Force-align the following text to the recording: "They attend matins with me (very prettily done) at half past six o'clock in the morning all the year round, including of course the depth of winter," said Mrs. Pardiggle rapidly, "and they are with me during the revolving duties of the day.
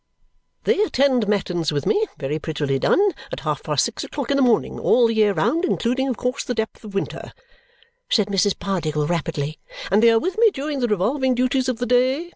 "They 0.63 0.81
attend 0.81 1.27
matins 1.27 1.71
with 1.71 1.85
me 1.85 2.07
(very 2.17 2.39
prettily 2.39 2.79
done) 2.79 3.11
at 3.31 3.41
half 3.41 3.61
past 3.61 3.85
six 3.85 4.03
o'clock 4.03 4.31
in 4.31 4.37
the 4.37 4.41
morning 4.41 4.79
all 4.79 5.05
the 5.05 5.13
year 5.13 5.31
round, 5.31 5.63
including 5.63 6.07
of 6.09 6.17
course 6.17 6.43
the 6.43 6.55
depth 6.55 6.83
of 6.83 6.95
winter," 6.95 7.31
said 8.09 8.25
Mrs. 8.25 8.57
Pardiggle 8.57 9.05
rapidly, 9.07 9.59
"and 9.91 10.01
they 10.01 10.09
are 10.09 10.17
with 10.17 10.39
me 10.39 10.49
during 10.49 10.79
the 10.79 10.87
revolving 10.87 11.35
duties 11.35 11.69
of 11.69 11.77
the 11.77 11.85
day. 11.85 12.29